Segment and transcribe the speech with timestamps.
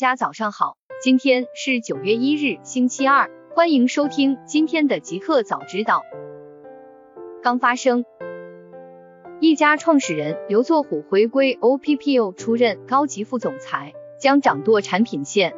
[0.00, 6.04] 家早上好，今天是九月一日，星期二，欢迎收听今天的极客早知道。
[7.42, 8.06] 刚发生，
[9.40, 15.52] 一家创始人刘作虎回归 OPPO 出任高级副总裁，将掌舵产品线。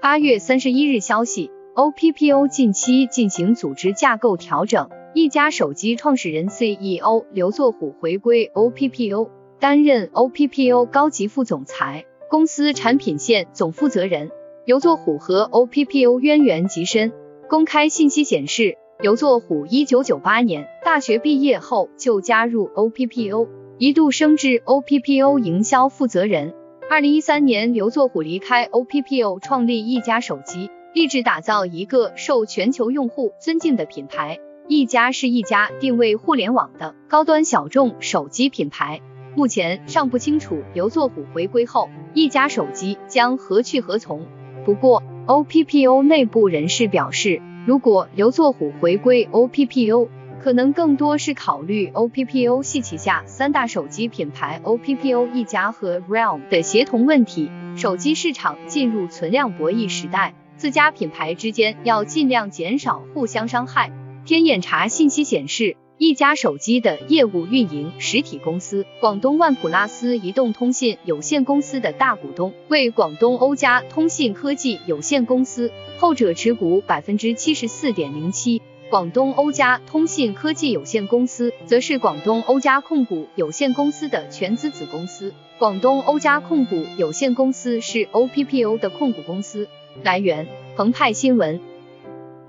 [0.00, 9.28] 八月三十一日消息，OPPO 近期进行组织架构调整，一加手机创始人 CEO 刘作虎回归 OPPO，
[9.58, 12.06] 担任 OPPO 高级副总裁。
[12.28, 14.32] 公司产品线总负责人
[14.64, 17.12] 刘作虎和 OPPO 渊源极深。
[17.48, 23.46] 公开信息显示，刘作虎一九九八年大学毕业后就加入 OPPO，
[23.78, 26.52] 一度升至 OPPO 营销负责人。
[26.90, 34.40] 二零一三年，刘作虎离开 OPPO，创立一家手机，立志打造一个受全球用户尊敬的品牌。
[34.66, 39.00] 一家是一家定位互联网的高端小众手机品牌。
[39.36, 44.26] 目前尚不清楚刘作虎回归后，一加手机将何去何从。
[44.64, 50.08] 不过，OPPO 内部人士表示，如果刘作虎回归 OPPO，
[50.42, 57.50] 可能更多是考虑 OPPO 系旗下三大手机品牌 OPPO 一加和 Realme 的协同问题。
[57.76, 63.92] 手机市场进入存量博弈时代，自家品牌之间要尽量减少互相伤害。
[64.24, 65.76] 天眼查信息显示。
[65.98, 78.60] 一家手机的业务运营实体公司广东万普拉斯移动通信有限公司的大股东为广东欧加通信科技有限公司，后者持股百分之七十四点零七。
[78.90, 85.32] 广东欧加通信科技有限公司则是广东欧加控股有限公司的全资子公司。
[85.58, 89.66] 广东欧加控股有限公司是 OPPO 的控股公司。
[90.02, 91.58] 来源：澎湃新闻。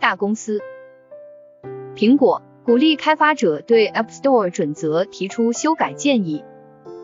[0.02, 0.59] 大公司，
[1.95, 2.42] 苹果。
[2.68, 6.44] 鼓励开发者对 App Store 准则提出修改建议。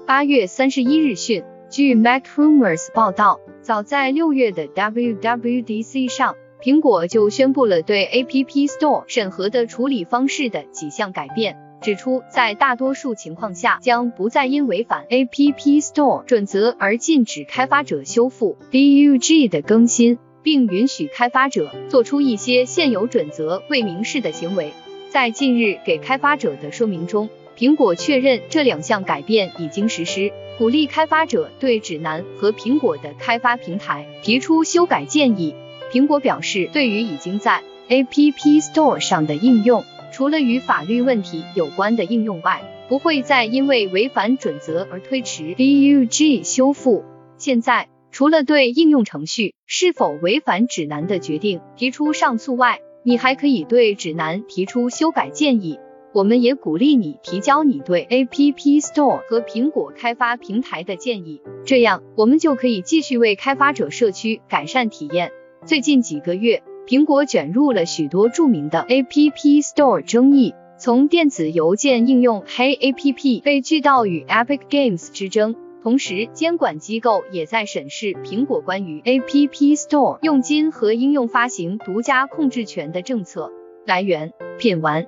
[0.05, 24.73] 八月三十一日讯，据 MacRumors 报道，早在六月的 WWDC 上，苹果就宣布了对 App Store 审核的处理方式的几项改变，指出在大多数情况下将不再因违反 App Store 准则而禁止开发者修复 bug 的更新，并允许开发者做出一些现有准则未明示的行为。
[25.13, 35.53] 在近日给开发者的说明中，苹果确认这两项改变已经实施，鼓励开发者对指南和苹果的开发平台提出修改建议。
[35.91, 47.05] 苹果表示，对于已经在 App Store 上的应用，除了与法律问题有关的应用外，不会再因为违反准则而推迟 bug 修复。
[47.37, 55.77] 现在，除了对应用程序是否违反指南的决定提出上诉外，你还可以对指南提出修改建议，
[56.13, 65.31] 我们也鼓励你提交你对 App Store 和苹果开发平台的建议，这样我们就可以继续为开发者社区改善体验。
[65.65, 75.55] 最近几个月，苹果卷入了许多著名的 App Store 争议，从电子邮件应用 Hey App 被拒到与 Epic Games 之争。
[75.83, 83.51] 同时，监管机构也在审视苹果关于 App Store 佣金和应用发行独家控制权的政策。
[83.85, 85.05] 来源：品玩。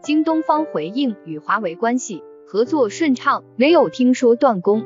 [0.00, 4.84] 京东方回应与华为关系合作顺畅，没有听说断供。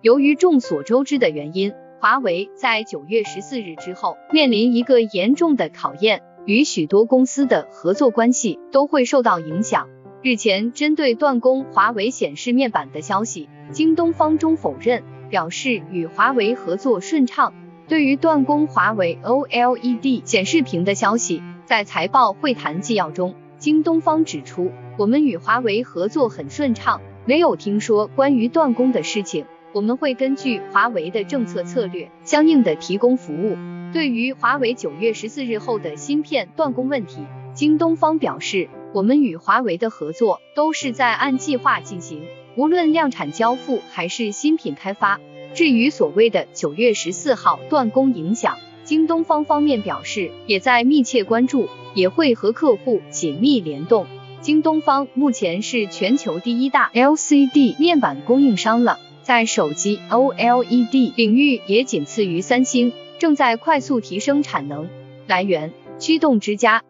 [0.00, 9.86] 由于众所周知的原因，华为在九月十四日之后面临一个严重的考验，与许多公司的合作关系都会受到影响。
[10.24, 17.52] 日前，针对断供华为显示面板的消息，京东方中否认，表示与华为合作顺畅。
[17.88, 29.44] 对于断供华为 OLED 显示屏的消息，在财报会谈纪要中，京东方指出，我们与华为合作很顺畅，没有听说关于断供的事情。
[29.74, 33.58] 我们会根据华为的政策策略，相应的提供服务。
[33.92, 37.18] 对于华为九月十四日后的芯片断供问题，
[37.52, 38.70] 京东方表示。
[38.94, 42.22] 我们与华为的合作都是在按计划进行，
[42.54, 45.20] 无论量产交付还是新品开发。
[45.52, 54.06] 至于所谓的九月十四号断供影响，京东方方面表示也在密切关注，也会和客户紧密联动。
[54.40, 64.88] 京东方目前是全球第一大 LCD 面板供应商了，在手机 OLED 领域也仅次于三星，正在快速提升产能。
[65.26, 66.84] 来源：驱动之家。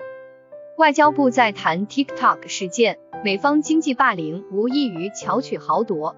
[0.76, 6.16] 外交部在谈 TikTok 事件，美方经济霸凌无异于巧取豪夺。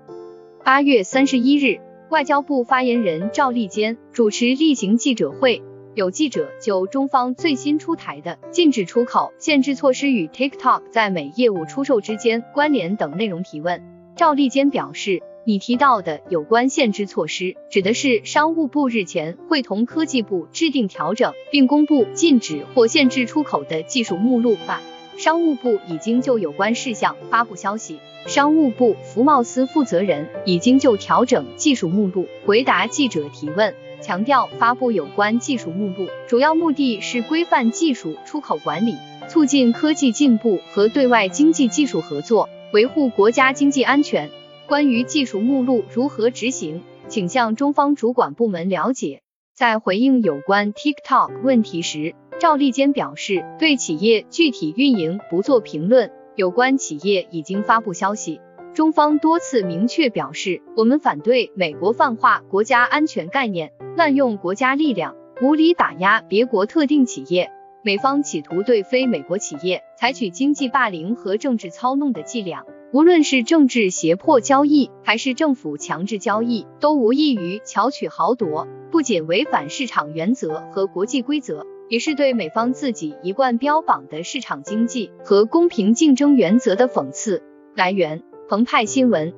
[0.64, 5.62] 八月三十一日，外交部发言人赵立坚主持例行记者会，
[5.94, 13.82] 有记者就中方最新出台的禁止出口限制措施与 TikTok 在美业务出售之间关联等内容提问。
[14.17, 24.82] 赵立坚表示，你提到的有关限制措施，指的是商务部日前会同科技部制定调整并公布禁止或限制出口的技术目录吧？
[25.16, 33.72] 商务部已经就有关事项发布消息，商务部服贸司负责人已经就调整技术目录回答记者提问，
[34.02, 38.96] 强调发布有关技术目录主要目的是规范技术出口管理，
[39.28, 44.28] 促进科技进步和对外经济技术合作，维护国家经济安全。
[44.68, 49.22] 关于技术目录如何执行，请向中方主管部门了解。
[49.54, 56.10] 在回应有关 TikTok 问题时，赵立坚表示，对企业具体运营不做评论。
[56.34, 58.40] 有关企业已经发布消息，
[58.74, 67.52] 中方多次明确表示，我们反对美国泛化国家安全概念，滥用国家力量，无理打压别国特定企业。
[67.82, 72.64] 美方企图对非美国企业采取经济霸凌和政治操弄的伎俩。
[72.92, 87.42] 无论是政治胁迫交易，还是政府强制交易，都无异于巧取豪夺，不仅违反市场原则和国际规则，也是对美方自己一贯标榜的市场经济和公平竞争原则的讽刺。
[87.74, 89.34] 来源：澎湃新闻。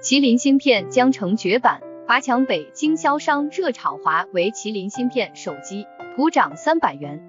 [0.00, 5.86] 麒麟芯片将成绝版，华强北经销商热炒华为麒麟芯片手机
[6.16, 7.20] 普涨三百元。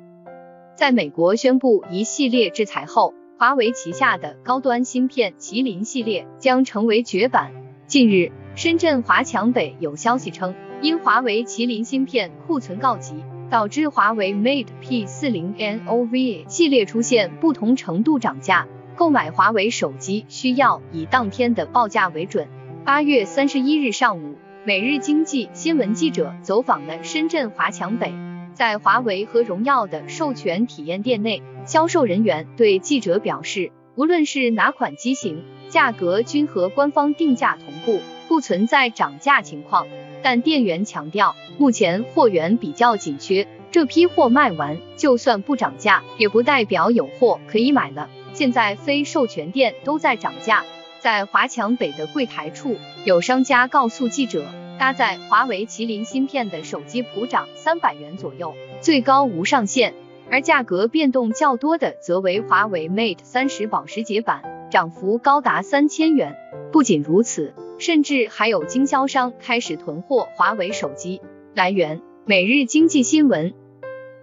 [0.76, 3.16] 在美国宣布一系列制裁后。
[3.42, 7.52] 华为旗下的高端芯片麒麟系列将成为绝版。
[7.88, 13.16] 近日，深圳华强北有消息称，因华为麒麟芯片库存告急，
[13.50, 18.68] 导致华为 Mate P40 Nov 系列出现不同程度涨价。
[18.96, 22.48] 购买华为手机需要以当天的报价为准。
[22.86, 24.36] 八月三十一日上午，
[24.66, 28.14] 每日经济新闻记者走访了深圳华强北，
[28.54, 31.42] 在华为和荣耀的授权体验店内。
[31.72, 39.88] 销售人员对记者表示，无论是哪款机型，价格均和官方定价同步，不存在涨价情况。
[40.22, 48.10] 但店员强调，目前货源比较紧缺，这批货卖完，就算不涨价，也不代表有货可以买了。
[48.34, 50.66] 现在非授权店都在涨价。
[51.00, 52.76] 在华强北的柜台处，
[53.06, 54.44] 有商家告诉记者，
[54.78, 59.94] 搭载华为麒麟芯片的手机普涨三百元左右，最高无上限。
[60.32, 66.38] 而价格变动较多的，则为华为 Mate 三十保时捷版，涨幅高达三千元。
[66.72, 71.22] 不仅如此，甚至还有经销商开始囤货华为手机。
[71.54, 73.54] 来源：每日经济新闻。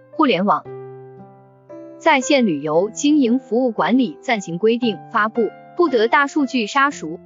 [0.09, 0.65] 互联网
[1.99, 7.19] 在线旅游经营服务管理暂行规定发布，不得大数据杀熟。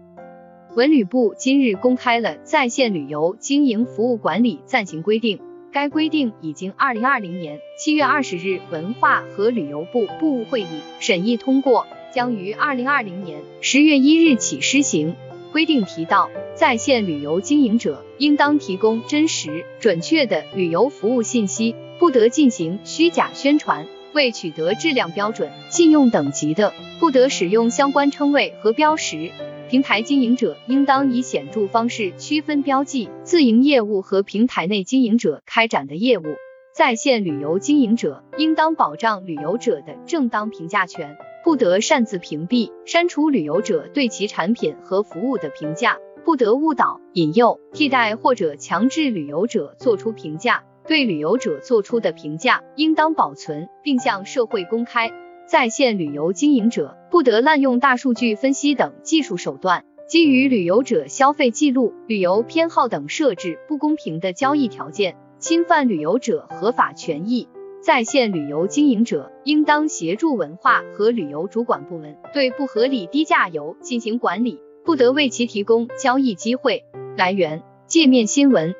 [0.75, 5.39] 文旅部今日公开了在线旅游经营服务管理暂行规定。
[5.71, 10.67] 该规定已经二零二零年七月二十日文化和旅游部部务会议
[11.01, 15.17] 审议通过，将于二零二零年十月一日起施行。
[15.51, 23.85] 规定提到，在线旅游经营者应当提供真实准确的旅游服务信息，不得进行虚假宣传。
[24.13, 29.29] 未取得质量标准、信用等级的，不得使用相关称谓和标识。
[29.69, 36.23] 平台经营者应当以显著方式区分标记自营业务和平台内经营者开展的业务。
[36.73, 50.63] 在线旅游经营者应当保障旅游者的正当评价权，不得擅自屏蔽、删除旅游者对其产品和服务的评价，不得误导、引诱、替代或者强制旅游者做出评价。
[50.87, 55.11] 对旅游者做出的评价应当保存并向社会公开。
[55.47, 67.49] 在线旅游经营者不得滥用大数据分析等技术手段，基于旅游者消费记录、旅游偏好等设置不公平的交易条件，侵犯旅游者合法权益。
[67.81, 76.85] 在线旅游经营者应当协助文化和旅游主管部门对不合理低价游进行管理，不得为其提供交易机会。
[77.17, 78.73] 来源：界面新闻。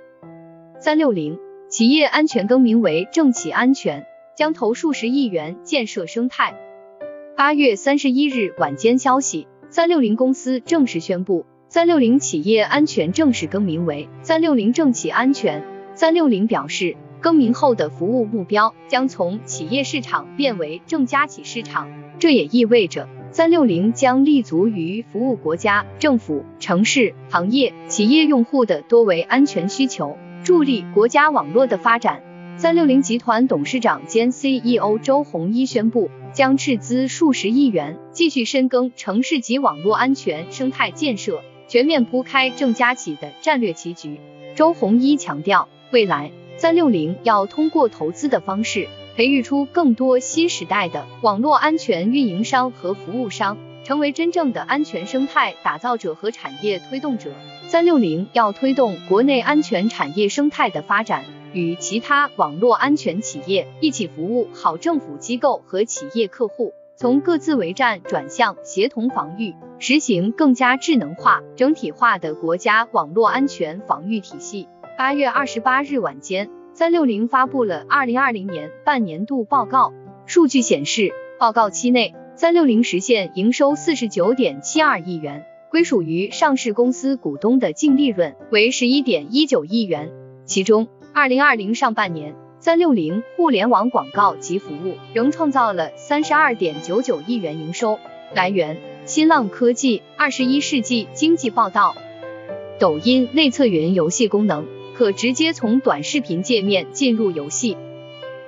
[0.80, 4.06] 三六零企业安全更名为政企安全。
[4.36, 6.58] 将投数十亿元建设生态。
[7.36, 15.73] 八月三十一日晚间消息，三六零公司正式宣布，三六零企业安全正式更名为三六零政企安全。
[15.96, 32.24] 三六零表示，更名后的服务目标将从企业市场变为政家企市场，这也意味着三六零将立足于服务国家、政府、城市、行业、企业用户的多维安全需求，助力国家网络的发展。
[32.58, 44.20] 三六零集团董事长兼 CEO 周鸿祎宣布，将斥资数十亿元，继续深耕城市级网络安全生态建设，全面铺开正家企的战略棋局。
[44.56, 57.32] 周鸿祎强调，未来三六零要通过投资的方式，培育出更多新时代的网络安全运营商和服务商，成为真正的安全生态打造者和产业推动者。
[57.68, 74.68] 三六零要推动国内安全产业生态的发展，与其他网络安全企业一起服务好政府机构和企业客户，从各自为战转向协同防御，实行更加智能化、整体化的国家网络安全防御体系。
[74.96, 79.92] 八月二十八日晚间，三六零发布了二零二零年半年度报告。
[80.28, 90.12] 数据显示，报告期内，三六零实现营收四十九点七二亿元，归属于上市公司股东的净利润为十一点一九亿元。
[90.46, 97.98] 其中，二零二零上半年，三六零互联网广告及服务仍创造了三十二点九九亿元营收。
[98.36, 100.04] 来源：新浪科技。
[100.18, 101.96] 二十一世纪经济报道。
[102.80, 104.66] 抖音内测云游戏功能。
[104.96, 107.78] 可直接从短视频界面进入游戏。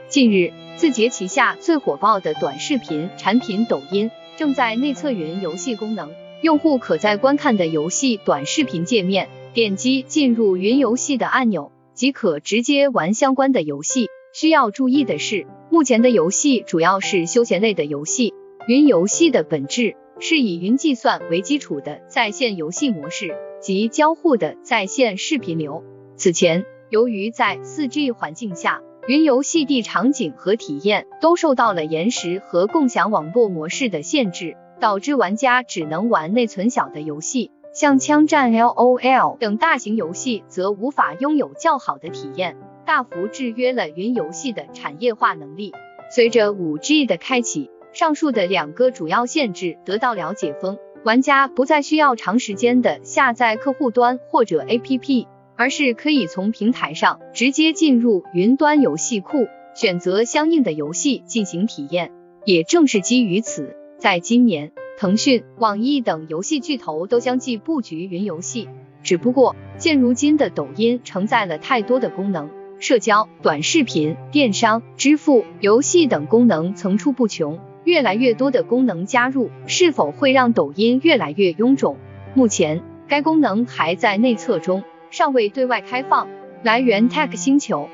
[0.07, 6.11] 近日，字节旗下最火爆的短视频产品抖音正在内测云游戏功能，
[6.41, 14.07] 用户可在观看的游戏短视频界面点击进入云游戏的按钮，即可直接玩相关的游戏。
[14.33, 18.33] 需要注意的是，目前的游戏主要是休闲类的游戏，
[18.67, 25.83] 云游戏的本质是以云计算为基础的在线游戏模式及交互的在线视频流。
[26.17, 42.55] 此前，由于在 4G 环境下，云游戏地场景和体验都受到了延时和共享网络模式的限制，导致玩家只能玩内存小的游戏，像枪战、LOL 等大型游戏则无法拥有较好的体验，
[42.85, 45.73] 大幅制约了云游戏的产业化能力。
[46.09, 55.27] 随着 5G 的开启，上述的两个主要限制得到了解封，玩家不再需要长时间的下载客户端或者 APP。
[55.55, 62.11] 而是可以从平台上直接进入云端游戏库，选择相应的游戏进行体验。
[62.45, 68.69] 也正是基于此，在今年，腾讯、网易等游戏巨头都相继布局云游戏。
[69.01, 81.97] 只不过，现如今的抖音承载了太多的功能，社交、短视频、电商、支付、游戏等功能层出不穷，越来越多的功能加入，是否会让抖音越来越臃肿？
[82.33, 84.83] 目前，该功能还在内测中。
[85.15, 86.27] 尚未对外开放。
[86.61, 87.87] 来源：Tech 星球。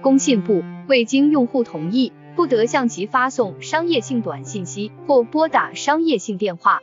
[0.00, 6.80] 工信部未经用户同意，不得向其发送商业性短信息或拨打商业性电话。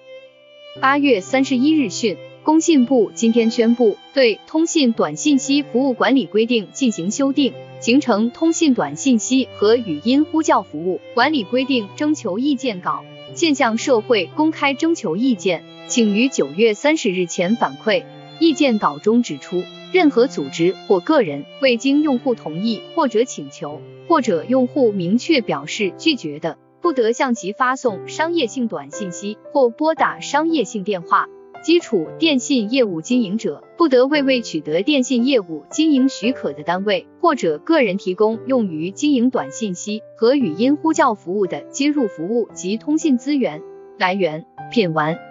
[0.79, 18.03] 八月三十一日讯，工信部今天宣布对《通信短信息服务管理规定》进行修订，形成《通信短信息和语音呼叫服务管理规定》征求意见稿，现向社会公开征求意见，请于九月三十日前反馈。
[18.39, 31.27] 意见稿中指出，任何组织或个人未经用户同意或者请求，或者用户明确表示拒绝的，不得向其发送商业性短信息或拨打商业性电话。
[31.63, 43.63] 基础电信业务经营者不得为未取得电信业务经营许可的单位或者个人提供用于经营短信息和语音呼叫服务的接入服务及通信资源。
[43.97, 45.26] 来源：品玩。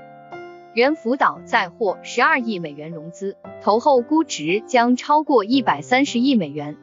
[0.76, 6.76] 猿辅导再获十二亿美元融资，投后估值将超过一百三十亿美元。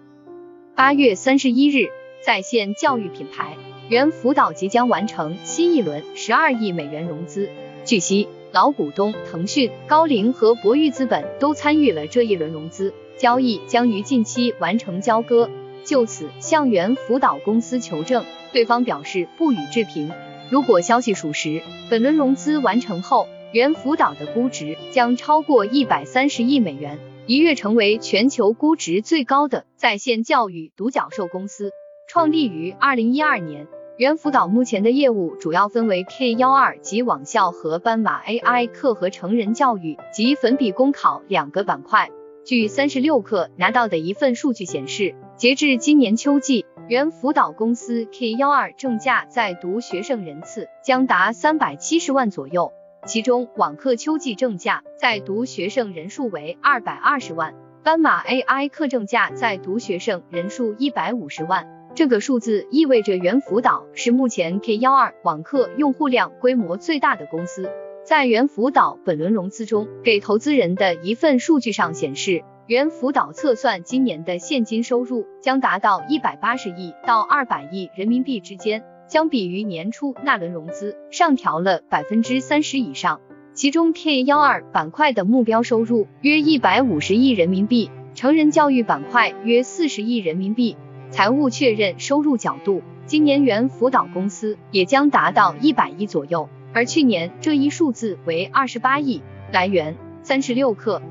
[0.75, 1.89] 八月三十一日，
[2.25, 3.55] 在线教育品牌
[3.89, 7.49] 猿辅导即将完成新一轮十二亿美元融资。
[7.85, 15.51] 据悉，老股东腾讯、高瓴和博裕资本都参与了这一轮融资，交易将于近期完成交割。
[15.83, 20.11] 就此向猿辅导公司求证，对方表示不予置评。
[20.49, 31.69] 如果消息属实，本轮融资完成后，猿辅导的估值将超过一百三十亿美元，一跃成为全球估值最高的在线教育独角兽公司。
[32.09, 33.67] 创立于二零一二年，
[33.97, 42.09] 猿辅导目前的业务主要分为 K 幺二及网校和斑马 AI 课和成人教育及粉笔公考两个板块。
[42.43, 52.73] 据三十六氪拿到的一份数据显示，截至今年秋季，猿辅导公司 K 幺二正价在读学生人次将达三百七十万左右。
[53.05, 61.67] 其中，网课秋季正价在读学生人数为二百二十万，斑马 AI 课正价在读学生人数一百五十万。
[61.95, 67.69] 这个数字意味着猿辅导是目前 K 幺二网课用户量规模最大的公司。
[68.05, 78.85] 在猿辅导本轮融资中，给投资人的一份数据上显示，猿辅导测算今年的现金收入将达到一百八十亿到二百亿人民币之间。
[79.07, 83.19] 相比于年初那轮融资，上调了百分之三十以上。
[83.53, 90.75] 其中 K 幺二板块的目标收入约一百五十亿人民币，成人教育板块约四十亿人民币。
[91.11, 99.21] 财务确认收入角度，今年原辅导公司也将达到一百亿左右，而去年这一数字为二十八亿。
[99.51, 101.01] 来源：三十六氪。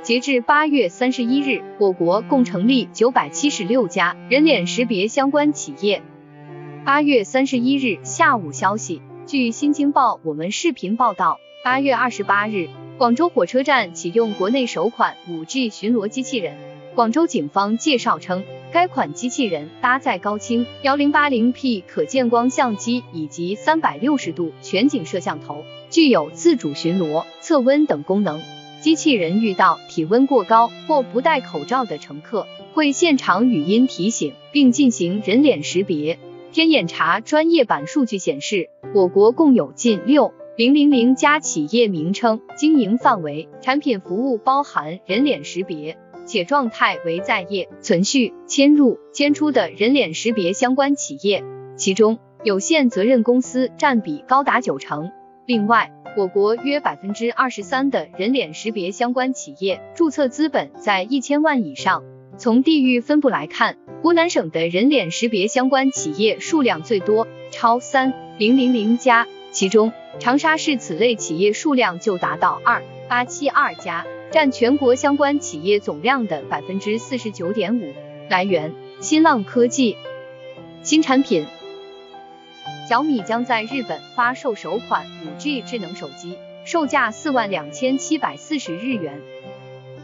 [0.00, 6.00] 截至八月三十一日，我国共成立九百七十六家人脸识别相关企业。
[6.88, 16.56] 八月三十一日下午消息，据新京报我们视频报道，八月二十八日，广州火车站启用国内首款五 G 巡逻机器人。
[16.94, 18.42] 广州警方介绍称，
[18.72, 28.40] 该款机器人搭载高清幺零八零 P 可见光相机以及三百六十度全景摄像头，具有自主巡逻、测温等功能。
[28.80, 36.18] 机器人遇到体温过高或不戴口罩的乘客，会现场语音提醒，并进行人脸识别。
[36.58, 45.96] 天眼查专业版数据显示，我国共有近六零零零家企业名称、经营范围、产品服务包含人脸识别，
[46.26, 51.44] 且状态为在业、存续、迁入、迁出的人脸识别相关企业，
[51.76, 55.12] 其中有限责任公司占比高达九成。
[55.46, 62.02] 另外，我国约百分之二十三的人脸识别相关企业注册资本在一千万以上。
[62.36, 77.92] 从地域分布来看，湖南省的人脸识别相关企业数量最多，超三零零零家，其中长沙市此类企业数量就达到二八七二家，占全国相关企业总量的百分之四十九点五。
[78.28, 79.96] 来源：新浪科技。
[80.84, 81.46] 新产品。
[82.88, 85.06] 小米将在日本发售首款
[85.40, 89.20] 5G 智能手机，售价四万两千七百四十日元。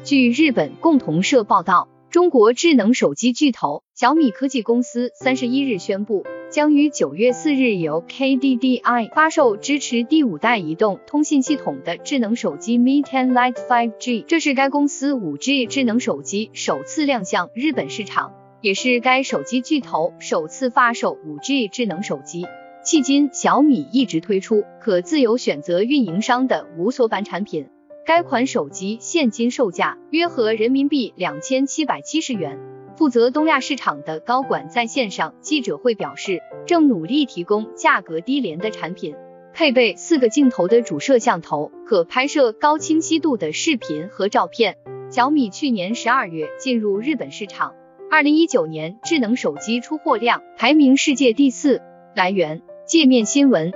[0.02, 22.47] 据日本共同社报道，中国智能手机巨头小米科技公司三十一日宣布，将于九月四日由 KDDI 发售支持第五代移动通信系统的智能手机 Mi 10 Lite 5G，这是该公司 5G 智能手机首次亮相日本市场，也是该手机巨头首次发售 5G 智能手机。
[22.85, 27.66] 迄今，小米一直推出可自由选择运营商的无锁版产品。
[28.06, 32.58] 该款手机现金售价约合人民币两千七百七十元。
[32.96, 39.14] 负责东亚市场的高管在线上记者会表示，正努力提供价格低廉的产品。
[39.55, 44.76] 配备四个镜头的主摄像头，可拍摄高清晰度的视频和照片。
[45.11, 47.74] 小米去年十二月进入日本市场，
[48.11, 51.81] 二零一九年智能手机出货量排名世界第四。
[52.14, 52.62] 来源。
[52.87, 53.72] 界面新闻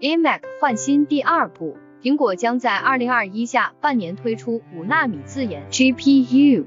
[0.00, 6.66] ，iMac 换新第二步，苹果将在二零二一下半年推出五纳米自研 GPU。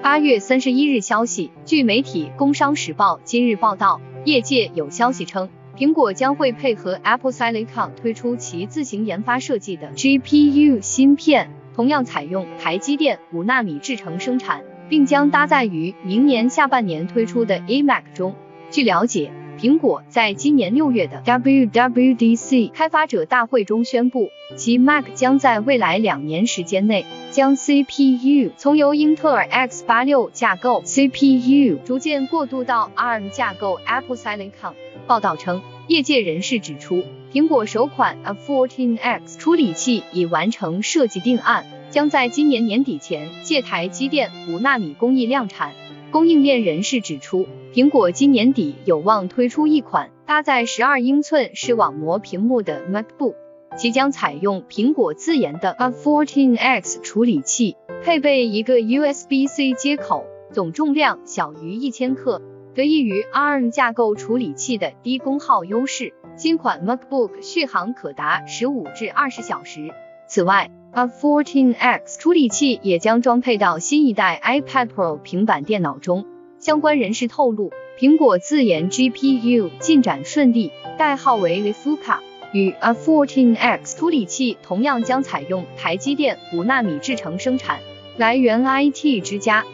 [0.00, 18.36] 八月三十一日消息，据媒体工商时报今日报道，业界有消息称，苹果将会配合 Apple Silicon 推出其自行研发设计的 GPU 芯片，同样采用台积电五纳米制程生产，并将搭载于明年下半年推出的 iMac 中。
[18.70, 19.32] 据了解。
[19.64, 34.74] 苹果在今年六月的 WWDC 开发者大会中宣布，其 Mac 将在未来两年时间内将 CPU 从由英特尔 X86 架构 CPU 逐渐过渡到 ARM 架构 Apple Silicon。
[35.06, 45.72] 报道称，业界人士指出，苹果首款 A14X 处理器已完成设计定案，将在今年年底前借台积电五纳米工艺量产。
[46.14, 53.34] 供应链人士指出，苹果今年底有望推出一款搭载十二英寸视网膜屏幕的 MacBook，
[53.76, 57.74] 其将采用苹果自研的 A14X 处理器，
[58.04, 62.40] 配备一个 USB-C 接口，总重量小于一千克。
[62.76, 69.90] 得益于 ARM 架构处理器的低功耗优势，新款 MacBook 续航可达十五至二十小时。
[70.34, 76.26] 此外，A14X 处理器也将装配到新一代 iPad Pro 平板电脑中。
[76.58, 77.70] 相关人士透露，
[78.00, 82.18] 苹果自研 GPU 进展顺利，代号为 l i f u k a
[82.52, 87.78] 与 A14X 处理器同样将采用台积电五纳米制程生产。
[88.16, 89.64] 来源：IT 之家。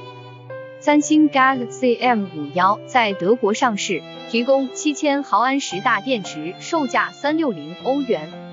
[0.78, 8.49] 三星 Galaxy M51 在德国上市，提供七千毫安时大电池，售价三六零欧元。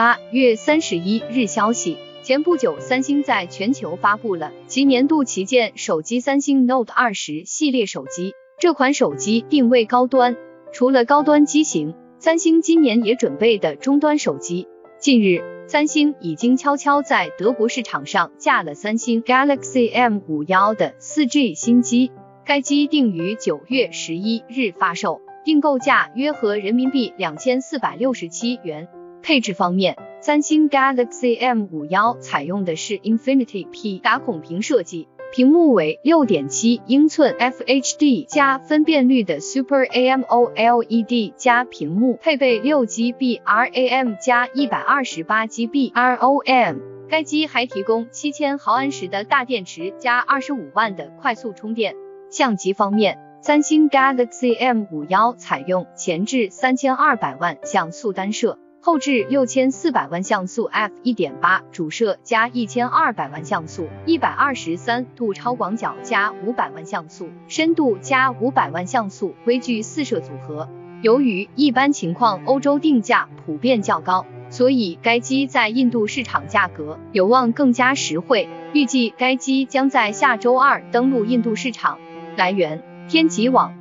[0.00, 8.32] 八月三十一日消息，前不久，三星在全球发布了其年度旗舰手机三星 Note 二十系列手机。
[8.58, 10.38] 这款手机定位高端，
[10.72, 14.68] 除了高端机型，三星今年也准备的中端手机。
[14.98, 22.10] 近日，三星已经悄悄在德国市场上架了三星 Galaxy M 五幺的四 G 新机，
[22.46, 28.88] 该机定于九月十一日发售，订购价约合人民币两千四百六十七元。
[29.22, 45.92] 配置方面，三星 Galaxy M51 采用的是 Infinity P 打孔屏设计，屏幕为六点七英寸 FHD 加分辨率的 Super AMOLED 加屏幕，配备六 GB RAM 加一百二十八 GB
[45.92, 46.78] ROM。
[47.08, 51.96] 该机还提供七千毫安时的大电池加二十五万的快速充电。
[52.30, 58.59] 相机方面，三星 Galaxy M 五幺采用前置三千二百万像素单摄。
[58.82, 70.66] 后置六千四百万像素 f 一点八主摄加一千二百万像素，一百二十三度超广角加五百万像素，深度加五百万像素微距四摄组合。
[71.02, 78.48] 由于一般情况欧洲定价普遍较高，所以该机在印度市场价格有望更加实惠。
[78.72, 81.98] 预计该机将在下周二登陆印度市场。
[82.34, 83.74] 来源：天极网。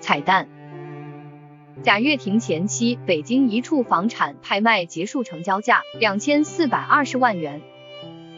[0.00, 0.48] 彩蛋。
[1.82, 7.60] 贾跃亭前妻北京一处房产拍卖结束，成交价两千四百二十万元。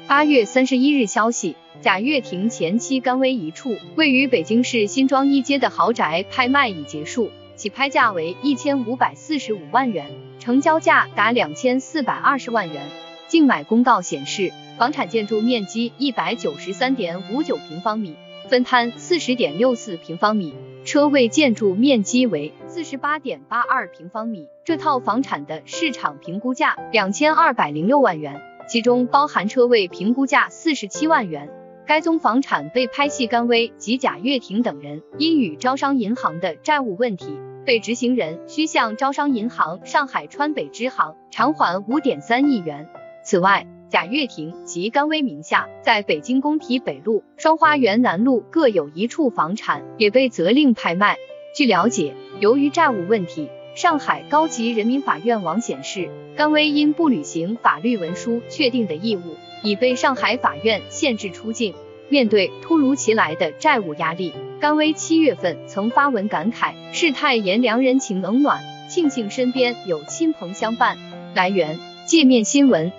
[0.09, 10.07] 八月三十一日消息，贾跃亭前妻甘薇一处位于北京市新庄一街的豪宅拍卖已结束，起拍价为一千五百四十五万元，
[10.41, 12.89] 成交价达两千四百二十万元。
[13.29, 18.15] 竞买公告显示，房产建筑面积一百九十三点五九平方米，
[18.49, 20.55] 分摊四十点六四平方米。
[20.85, 31.49] 车位建筑面积为四十八点八二平方米，这套房产的市场评估价两千二百零六万元，其中包含车位评估价四十七万元。
[31.87, 42.91] 该宗房产被拍系甘薇及贾跃亭等人因与招商银行的债务问题，被执行人需向招商银行上海川北支行偿还五点三亿元。
[43.25, 51.17] 此外，贾跃亭及甘薇名下在北京工体北路、双花园南路各有一处房产也被责令拍卖。
[51.57, 59.23] 据了解，由于债务问题，上海高级人民法院网显示，甘薇因不履行法律文书确定的义务，
[59.63, 61.73] 已被上海法院限制出境。
[62.11, 70.99] 面对突如其来的债务压力，甘薇七月份曾发文感慨：“世态炎凉，人情冷暖，庆幸身边有亲朋相伴。”
[71.35, 72.93] 来源：界面新闻。